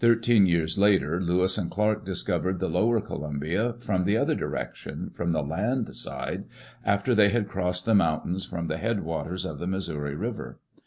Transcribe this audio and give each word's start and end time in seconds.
teen 0.23 0.47
years 0.47 0.79
later, 0.79 1.19
Lewis 1.21 1.59
and 1.59 1.69
Clark 1.69 2.03
discovered 2.03 2.57
the 2.59 2.67
lower 2.67 2.99
Columbia 2.99 3.73
from 3.73 4.03
the 4.03 4.17
other 4.17 4.33
direction, 4.33 5.11
from 5.11 5.29
the 5.29 5.43
land 5.43 5.93
side, 5.93 6.45
after 6.83 7.13
they 7.13 7.29
had 7.29 7.47
crossed 7.47 7.85
the 7.85 7.93
mountains 7.93 8.43
from 8.43 8.65
the 8.65 8.77
head 8.79 9.03
waters 9.03 9.45
of 9.45 9.59
the 9.59 9.67
Missouri 9.67 10.15
River. 10.15 10.57